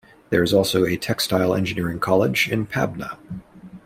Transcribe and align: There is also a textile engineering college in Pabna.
There 0.31 0.41
is 0.41 0.51
also 0.51 0.83
a 0.83 0.97
textile 0.97 1.53
engineering 1.53 1.99
college 1.99 2.49
in 2.49 2.65
Pabna. 2.65 3.19